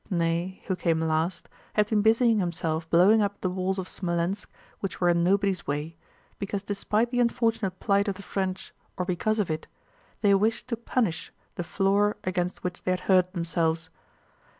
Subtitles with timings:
[0.09, 4.47] Ney, who came last, had been busying himself blowing up the walls of Smolénsk
[4.79, 5.95] which were in nobody's way,
[6.39, 9.67] because despite the unfortunate plight of the French or because of it,
[10.21, 13.91] they wished to punish the floor against which they had hurt themselves.